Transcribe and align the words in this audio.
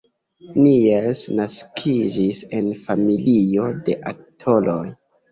Niels 0.67 1.19
naskiĝis 1.39 2.39
en 2.59 2.71
familio 2.87 3.67
de 3.91 3.97
aktoroj. 4.13 4.79